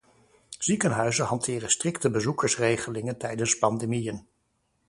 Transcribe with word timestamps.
Ziekenhuizen 0.59 1.25
hanteren 1.25 1.69
strikte 1.69 2.09
bezoekersregelingen 2.11 3.17
tijdens 3.17 3.57
pandemieën. 3.57 4.27